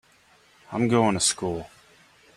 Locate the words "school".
1.19-1.69